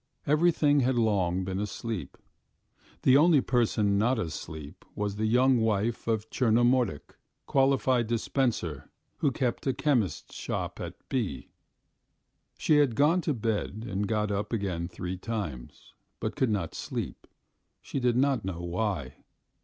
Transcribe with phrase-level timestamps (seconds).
[0.25, 2.17] Everything had long been asleep.
[3.03, 7.13] The only person not asleep was the young wife of Tchernomordik, a
[7.45, 11.49] qualified dispenser who kept a chemist's shop at B.
[12.57, 17.27] She had gone to bed and got up again three times, but could not sleep,
[17.79, 19.17] she did not know why.